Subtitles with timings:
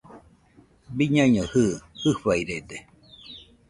[0.97, 2.77] Biñaino jɨɨ, fɨfairede